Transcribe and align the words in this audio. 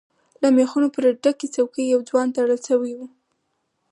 له 0.41 0.47
ميخونو 0.57 0.87
پر 0.95 1.03
ډکې 1.23 1.47
څوکی 1.55 1.83
يو 1.93 1.99
ځوان 2.09 2.27
تړل 2.35 2.59
شوی 2.67 2.91
و. 2.95 2.99